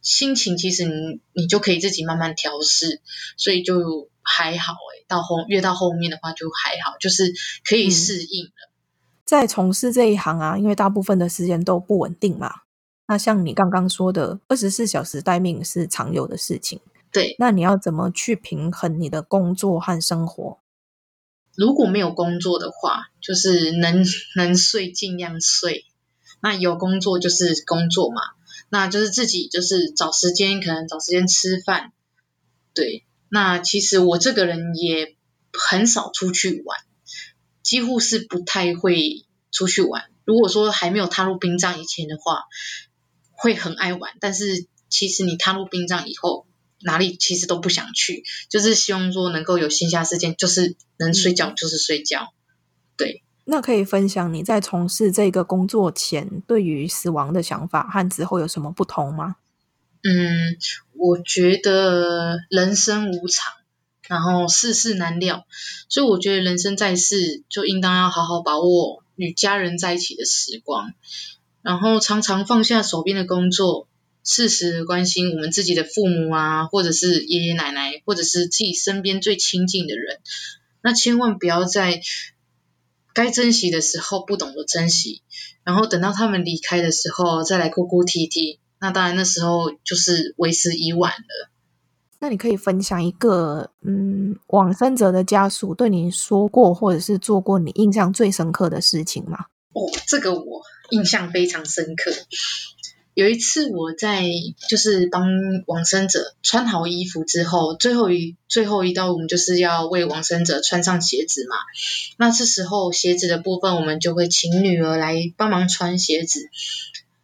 [0.00, 3.00] 心情，其实你你就可以自己慢慢调试，
[3.36, 5.04] 所以就还好哎。
[5.08, 7.32] 到后越到后面的话就还好，就是
[7.64, 8.50] 可以适应了。
[8.50, 8.74] 嗯，
[9.24, 12.52] 在从事这一行啊，因为大部分的时间都不稳定嘛。
[13.08, 16.80] 那像你刚刚说的，二十四小时待命是常有的事情。
[17.12, 20.58] 对，那你要怎么去平衡你的工作和生活？
[21.56, 24.04] 如果没有工作的话，就是能
[24.36, 25.86] 能睡尽量睡。
[26.42, 28.20] 那有工作就是工作嘛，
[28.68, 31.92] 那就是自己就是找时间，可能找时间吃饭。
[32.74, 35.16] 对，那其实我这个人也
[35.52, 36.78] 很少出去玩，
[37.62, 40.04] 几乎是不太会出去玩。
[40.24, 42.44] 如果说还没有踏入殡葬以前的话，
[43.32, 44.12] 会很爱玩。
[44.20, 46.46] 但是其实你踏入殡葬以后，
[46.86, 52.32] 哪里其实都不想去，就是希望说能够有闲暇时间，就是能睡觉就是睡觉。
[52.96, 53.22] 对。
[53.44, 59.36] 那可以分享你在从事这个工作前对于死亡的想法和之后有什么不同吗？
[60.02, 60.56] 嗯，
[60.94, 63.52] 我觉得人生无常，
[64.08, 65.46] 然后世事难料，
[65.88, 70.92] 所以我觉得人生在世就应当要好好把握与家人在一起的时光，
[71.62, 73.86] 然后常常放下手边的工作，
[74.26, 80.18] 适时的关心我们自己的父母啊，或者是爷爷奶奶，或者是自己身边最亲近的人，
[80.82, 82.02] 那千万不要在。
[83.14, 85.22] 该珍惜的时候不懂得珍惜，
[85.64, 91.50] 然后等到他们离开的时候再来哭哭啼啼，那当然那时候就是为时已晚了。
[92.18, 99.46] 那你可以分享一个，嗯，往生者的家属对你说过或者是做过你印象最深刻的事情吗？
[99.72, 100.60] 哦，这个我
[100.90, 102.12] 印象非常深刻。
[103.16, 104.26] 有一次我在
[104.68, 105.26] 就是帮
[105.64, 111.56] 往生者穿好衣服之后，最后一最后一道我们就是要为往生者穿上鞋子嘛。
[112.18, 116.50] 那这时候鞋子的部分，我们就会请女儿来帮忙穿鞋子。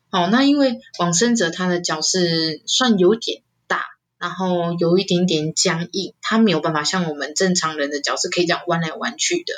[0.09, 3.85] 好，那因为往生者他的脚是算有点大，
[4.19, 9.53] 然后有一点点僵硬，他没有办法像我们正常人的脚是可以这样弯来弯去的，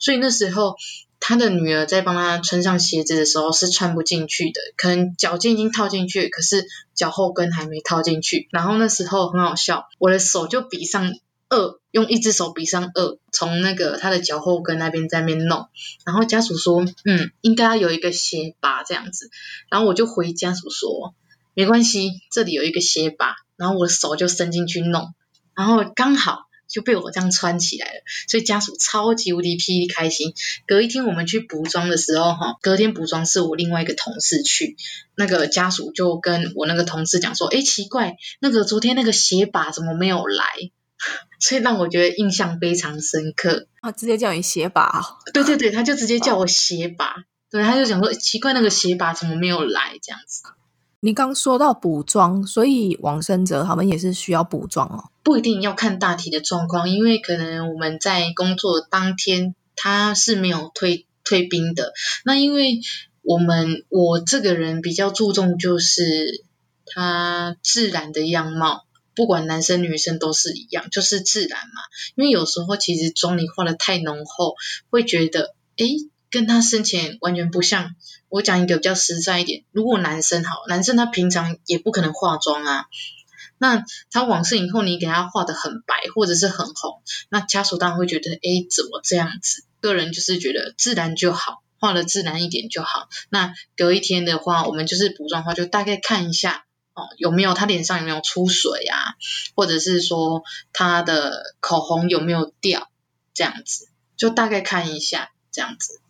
[0.00, 0.74] 所以那时候。
[1.20, 8.48] 他的女儿在帮他穿上鞋子的时候是穿不进去的，可能脚尖已经套进去，可是脚后跟还没套进去。
[8.50, 11.12] 然后那时候很好笑，我的手就比上
[11.48, 15.68] 二，用一只手比上二，从那个他的脚后跟那边在那边弄。
[16.04, 19.30] 然后家属说，嗯，应该要有一个鞋拔这样子。
[19.70, 21.14] 然后我就回家属说，
[21.54, 23.36] 没关系，这里有一个鞋拔。
[23.56, 25.14] 然后我的手就伸进去弄，
[25.54, 26.47] 然后刚好。
[26.68, 30.34] 就被我这样穿起来了，所以家属超级无敌霹雳开心。
[30.66, 34.76] 隔一天我们去补妆的时候，哈，隔天补妆是我另外一个同事去，
[35.16, 40.44] 那个家属就跟我那个同事讲说，哎，奇怪，那个昨天那个鞋把怎么没有来？
[41.40, 43.68] 所以让我觉得印象非常深刻。
[43.80, 45.18] 啊，直接叫你鞋把？
[45.32, 47.06] 对对对，他就直接叫我鞋把。
[47.06, 49.98] 哦、对，他就讲说，奇怪，那个鞋把怎么没有来？
[50.02, 50.42] 这样子。
[51.00, 55.04] 你刚说到补妆，所以王生哲他们也是需要补妆哦。
[55.28, 61.92] 不一定要看大体的状况，因为可能我们在工作当天他是没有退退冰的。
[62.24, 62.80] 那因为
[63.20, 66.42] 我们我这个人比较注重就是
[66.86, 71.82] 他自然的样貌，不管男生女生都是一样，就是自然嘛。
[72.14, 74.54] 因为有时候其实妆你化的太浓厚，
[74.88, 77.94] 会觉得诶跟他生前完全不像。
[78.30, 82.86] 我讲一个比较实在一点，如果男生好，男生他平常也不可能化妆啊。
[83.58, 89.64] 那他往生以后，你给他画得很白或者是很红，那家属当然会觉得，哎，怎么这样子？
[89.80, 93.08] 个人就是觉得自然就好，画得自然一点就好。
[93.30, 99.14] 那隔一天的话，我们就是补妆的话，就大概看一下哦，有没有他脸上有没有出水啊，
[99.54, 100.42] 或者是说
[100.72, 102.90] 他的口红有没有掉，
[103.34, 106.00] 这样子，就大概看一下这样子。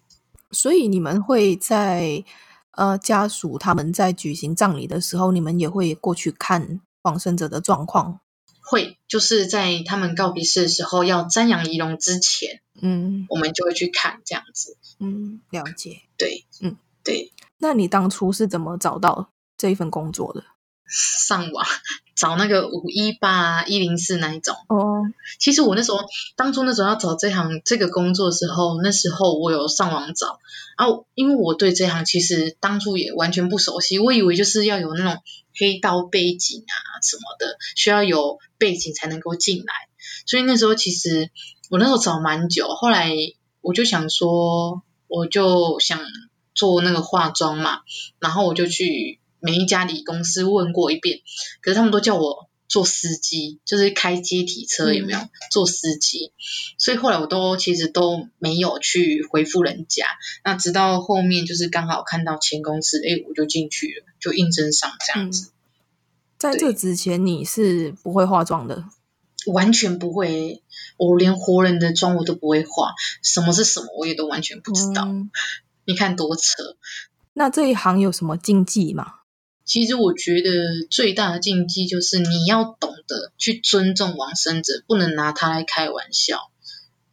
[0.51, 2.25] 所以你们会在
[2.71, 8.21] 呃家属他们在举行葬礼的时候，你们也会过去看往生者的状况？
[8.61, 14.77] 会，就是在他们告别式的时候要瞻仰仪容之前，嗯，我们就会去看这样子。
[15.01, 16.03] 嗯，了解。
[16.19, 17.33] 对，嗯，对。
[17.57, 20.45] 那你当初是怎么找到这一份工作的？
[20.91, 21.67] 上网
[22.15, 25.03] 找那个五一八一零四那一种哦。
[25.39, 25.99] 其实我那时候
[26.35, 30.39] 当初那时候要找这行这个工作的时候，那时候我有上网找
[30.77, 35.23] 啊，因为我对这行其实当初也完全不熟悉，我以为就是要有那种
[35.59, 39.75] 黑道背景啊什么的，需要有背景才能够进来。
[40.27, 41.31] 所以那时候其实
[41.71, 43.13] 我那时候找蛮久，后来
[43.61, 46.01] 我就想说，我就想
[46.55, 47.81] 做那个化妆嘛，
[48.19, 49.21] 然后我就去。
[49.41, 51.21] 每一家理公司问过一遍，
[51.61, 55.19] 可是他们都叫我做司机，就是开接体车，有没有？
[55.19, 56.33] 嗯、做司机，
[56.77, 60.05] 所以后来我都其实都没有去回复人家。
[60.45, 65.47] 那直到后面就是刚好看到前公司，哎，我就进去了，就应征上这样子。
[65.47, 65.53] 嗯、
[66.37, 68.85] 在这之前你是不会化妆的？
[69.47, 70.63] 完全不会，
[70.99, 72.93] 我连活人的妆我都不会化，
[73.23, 75.07] 什么是什么我也都完全不知道。
[75.07, 75.31] 嗯、
[75.87, 76.77] 你看多扯！
[77.33, 79.18] 那这一行有什么禁忌吗？
[79.69, 80.51] 其实我觉得
[80.91, 86.51] 最大的禁忌就是你要懂得去尊重往生者，不能拿他来开玩笑。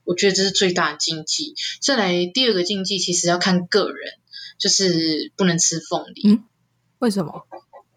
[0.05, 1.53] 我觉得这是最大的禁忌。
[1.81, 4.13] 再来第二个禁忌，其实要看个人，
[4.57, 6.21] 就是不能吃凤梨。
[6.23, 6.43] 嗯，
[6.99, 7.45] 为什么？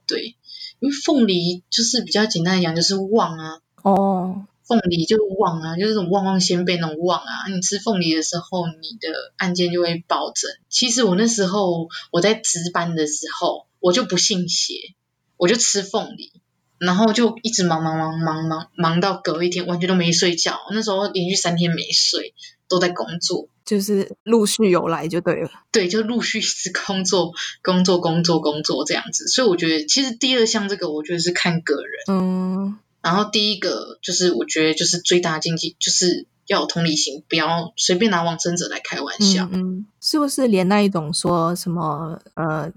[0.09, 0.36] 对，
[0.80, 3.61] 因为凤梨就是比较简单的讲，就是旺啊。
[3.82, 4.44] 哦。
[4.66, 7.48] 凤梨就是旺啊，就是那种旺旺仙贝那种旺啊。
[7.54, 10.50] 你吃凤梨的时候，你的案件就会暴增。
[10.68, 14.95] 其实我那时候我在值班的时候，我就不信邪，
[15.37, 16.33] 我就吃凤梨，
[16.79, 20.59] 然后就一直忙忙忙忙忙忙到隔一天，完全都没睡觉。
[20.72, 22.35] 那时候连续三天没睡，
[22.68, 25.51] 都在工作，就是陆续有来就对了。
[25.72, 29.26] 对，就陆续是工作工作工作工作这样子。
[29.29, 31.93] 所以我觉得，其实第二项这个，我觉得是看个人。
[32.09, 32.79] 嗯。
[33.01, 39.49] 然后第一个就是我觉得就是最大的禁忌，就是要有同理心，不要随便拿往生者来开玩笑。
[39.53, 42.70] 嗯，是不是连那一种说什么呃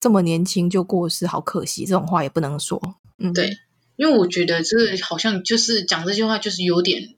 [0.00, 2.80] 这么年轻就过世，好可惜这种话也不能说？
[3.18, 3.58] 嗯，对，
[3.96, 7.14] 因为我觉得这个好像就是讲这句话就是有点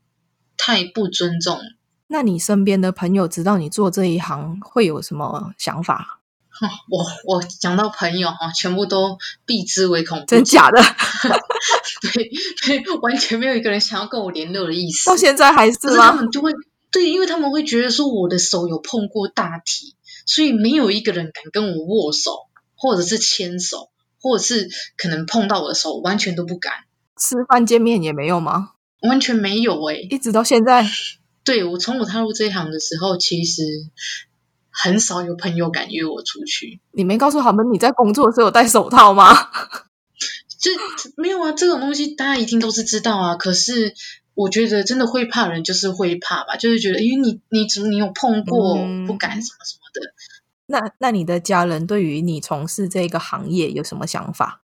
[0.56, 1.60] 太不尊重。
[2.08, 6.18] 那你身边的朋友知道你做这一行会有什么想法？
[6.90, 10.80] 我我讲到朋友哈，全部都避之唯恐，真假的？
[12.02, 12.30] 对
[12.80, 15.08] 对，完全没有一个人想要跟我联络的意思。
[15.08, 15.92] 到现在还是吗？
[15.92, 16.52] 是他们就会
[16.92, 22.46] 对，因为他们会觉得说我的手有碰过大体，所以没有一个人敢跟我握手，
[22.82, 26.72] 或者是牵手，或者是可能碰到我的手，完全都不敢。
[27.16, 28.72] 吃饭见面也没有吗？
[29.08, 30.84] 完全没有诶、欸、一直到现在。
[31.44, 33.62] 对，我从我踏入这一行的时候，其实。
[34.74, 36.80] 很少有朋友敢约我出去。
[36.92, 39.36] 你没告诉他们你在工作的时候有戴手套吗？
[40.58, 40.70] 这
[41.14, 43.36] 没有啊，这种东西大家一定都是知道啊。
[43.36, 43.92] 可是
[44.32, 50.14] 我觉得真的会怕人，就是会怕吧，就是觉得，因为你你怎么你有碰过，嗯、不敢什么什么的。
[50.72, 54.62] 那那你的家人对于你从事这个行业有什么想法？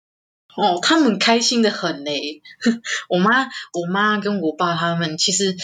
[0.56, 2.42] 哦，他们开心的很嘞。
[3.08, 5.56] 我妈我妈跟我爸他们其实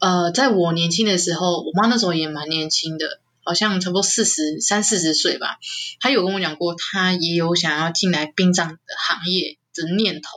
[0.00, 3.20] 呃，在我年轻的时候，我妈那时候也蛮年轻的。
[3.44, 5.56] 好像差不多四十三四十岁吧，
[6.00, 10.28] 她有跟我讲过，她也有想要进来殡葬的行业的念头。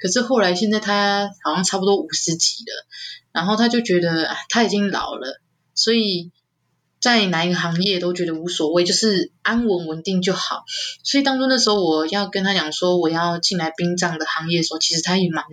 [0.00, 2.86] 可是后来现在她好像差不多五十几了，
[3.30, 5.40] 然后她就觉得她已经老了，
[5.74, 6.32] 所以
[7.04, 10.64] 在哪一个行业都觉得无所谓，就是安稳稳定就好。
[11.02, 15.44] 所以当初那时候我要跟他讲说我要进来殡葬的行业的时候，其实他也蛮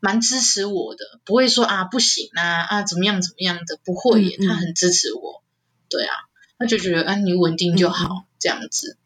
[0.00, 5.44] 蛮支持我的，不会说啊不行啊啊怎么样怎么样的，不会耶，他很支持我。
[5.88, 6.12] 对啊，
[6.58, 8.98] 他就觉得啊，你稳定就好，嗯、这样子。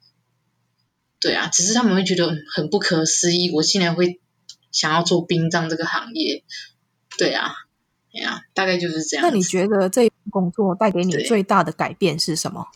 [1.21, 4.19] 对啊，只是他们会觉得很不可思议，我竟然会
[4.73, 6.45] 想要做殡葬这个行业。
[7.19, 7.53] 对啊，
[8.11, 9.27] 对啊，大概就是这样。
[9.27, 12.68] 那你觉得这工作带给你最大的改变是什么？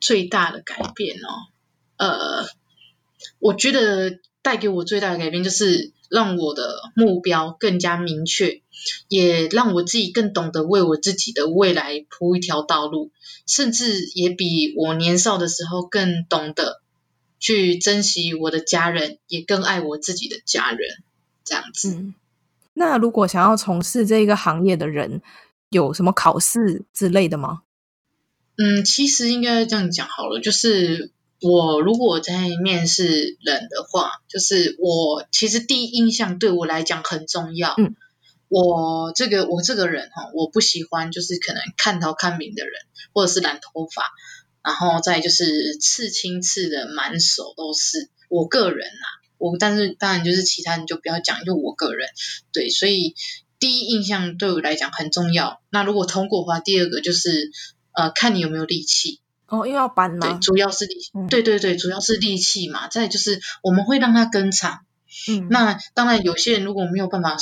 [0.00, 1.48] 最大的改变哦，
[1.96, 2.48] 呃，
[3.38, 5.92] 我觉得带给我最大的改变就是。
[6.12, 8.60] 让我的目标更加明确，
[9.08, 13.10] 也让我自己更懂得为我自己的未来铺一条道路，
[13.46, 16.82] 甚至也比我年少的时候更懂得
[17.40, 21.02] 去珍惜我的家人，也更爱我自己的家人。
[21.44, 21.94] 这样子。
[21.94, 22.14] 嗯，
[22.74, 25.22] 那如果想要从事这个行业的人，
[25.70, 27.62] 有什么考试之类的吗？
[28.56, 31.12] 嗯，其实应该这样讲好了，就是。
[31.44, 37.74] 我如果在面试人的话，就是我其实第一印象对我来讲很重要。
[37.78, 37.96] 嗯，
[38.46, 42.74] 我这个我这个人哈，我不喜欢就是可能看头看明的人，
[43.12, 44.04] 或者是染头发，
[44.62, 48.08] 然后再就是刺青刺的满手都是。
[48.28, 49.06] 我个人啊，
[49.50, 52.08] 我但是当然就是其他人就不要讲，就我个人
[52.52, 53.14] 对，所以
[53.58, 55.60] 第一印象对我来讲很重要。
[55.70, 57.50] 那如果通过的话，第二个就是
[57.92, 59.20] 呃，看你有没有力气。
[59.48, 62.88] 哦，又要搬嘛，对，主要是力，嗯、对对对，主要是力气嘛。
[62.88, 64.86] 再就是我们会让他跟场，
[65.28, 67.36] 嗯，那当然有些人如果没有办法，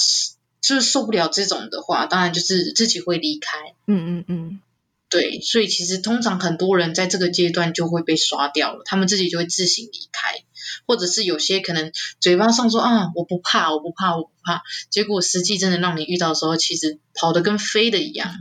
[0.61, 4.61] 就是受不了这种的话，当然就是自己会离开，嗯嗯嗯，
[5.09, 10.43] 对，所以其实通常很多人在这个阶段就会被刷掉了，他们自己就会自行离开。
[10.91, 18.35] 或者是有些可能嘴巴上说啊，我不怕，我不怕，我不怕，结果实际真的让你遇到的时候，其实跑得跟飞的一样，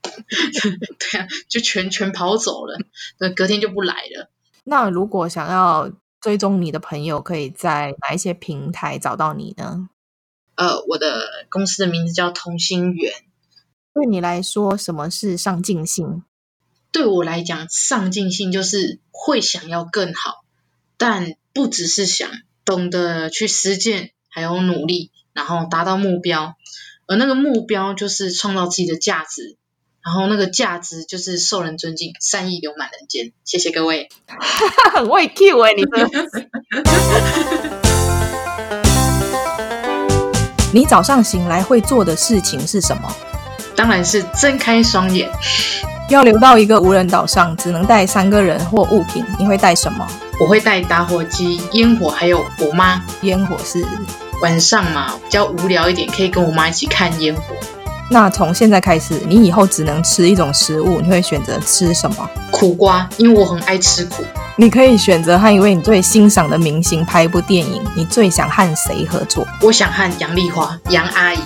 [0.98, 2.78] 对啊，就全全跑走了，
[3.18, 4.30] 那隔天就不来了。
[4.64, 5.92] 那如果想要
[6.22, 9.90] 追踪你的朋友，可以在哪一些平台找到你呢？
[10.54, 13.12] 呃，我的公司的名字叫同心圆。
[13.92, 16.22] 对你来说，什么是上进心？
[16.92, 20.44] 对我来讲，上进心就是会想要更好，
[20.96, 22.30] 但不只是想
[22.64, 26.54] 懂得去实践，还有努力，然后达到目标。
[27.06, 29.56] 而那个目标就是创造自己的价值，
[30.04, 33.32] 然后那个价值就是受人尊敬，善意流满人间。
[33.44, 34.08] 谢谢各位，
[34.94, 36.08] 很会 Q 哎，你们。
[40.72, 43.12] 你早上醒来会做的事情是什么？
[43.74, 45.28] 当然是睁开双眼。
[46.10, 50.06] 要留到一个无人岛上，只能带三个人或物品，你会带什么？
[50.40, 53.04] 我会带打火机、烟火，还有我妈。
[53.20, 53.84] 烟火是
[54.40, 57.42] 晚上嘛，比较无聊一点，可以跟我妈一起看烟火。
[58.08, 62.26] 那从现在开始，你以后只能吃一种食物，你会选择吃什么？
[62.50, 64.24] 苦瓜，因为我很爱吃苦。
[64.56, 69.46] 你可以选择和一位你最欣赏的明星拍一部电影，你最想和谁合作？
[69.60, 71.40] 我想和杨丽花，杨阿姨。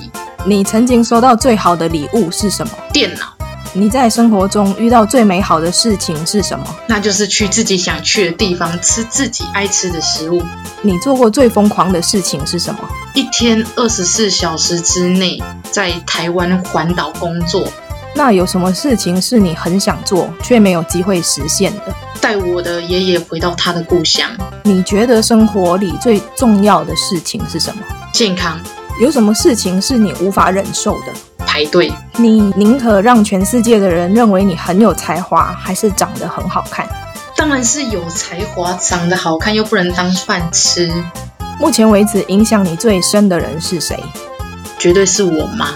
[0.46, 2.72] 你曾经收到最好的礼物是什么？
[2.92, 3.33] 电脑。
[3.76, 6.64] 你在生活中遇到最美好的事情是什么？
[6.86, 10.40] 那就是去自己想去的地方，吃自己爱吃的食物。
[10.80, 12.80] 你做过最疯狂的事情是什么？
[13.14, 17.66] 一天二十四小时之内在台湾环岛工作。
[18.14, 21.92] 那有什么事情是你很想做却没有机会实现的？
[22.20, 24.30] 带我的爷爷回到他的故乡。
[24.62, 27.82] 你觉得生活里最重要的事情是什么？
[28.12, 28.56] 健康。
[29.00, 31.06] 有什么事情是你无法忍受的？
[31.44, 31.92] 排队。
[32.16, 36.88] 你宁可让全世界的人认为你很有才华，还是长得很好看？
[37.36, 40.92] 当然是有才华，长得好看又不能当饭吃。
[41.58, 43.98] 目前为止，影响你最深的人是谁？
[44.78, 45.70] 绝对是我妈。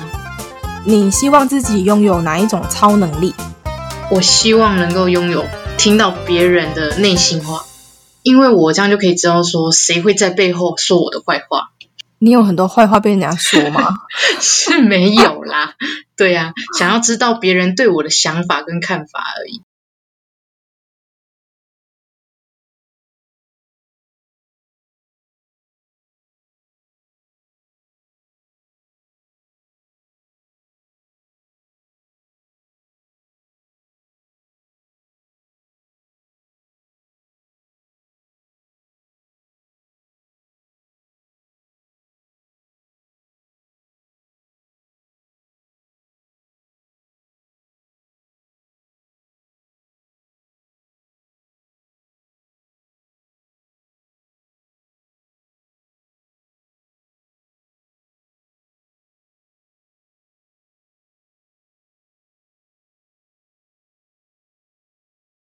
[0.84, 3.34] 你希望自己拥有哪一种超能力？
[4.12, 5.44] 我希望能够拥有
[5.76, 7.64] 听到别人的内心话，
[8.22, 11.70] 因为我这样就可以知道说谁会在背后说我的坏话。
[12.18, 13.94] 你有很多坏话被人家说吗？
[14.40, 15.74] 是没有啦，
[16.16, 19.62] 对呀、想要知道别人对我的想法跟看法而已。